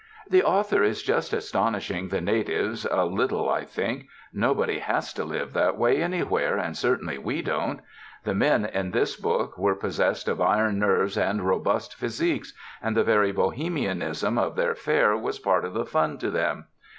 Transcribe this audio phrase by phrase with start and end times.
[0.27, 5.23] "The author is just astonishing the natives a lit tle, I think; nobody has to
[5.23, 7.81] live that way anywhere, and certainly we don't.
[8.23, 12.51] The men in this book were possessed of iron nerves and robust physiques,
[12.81, 16.65] and the very bohemianism of their fare was part of the fun to them.